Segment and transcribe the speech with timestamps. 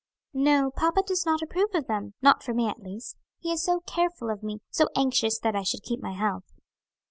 [0.33, 3.17] "No, papa does not approve of them; not for me at least.
[3.37, 6.53] He is so careful of me, so anxious that I should keep my health."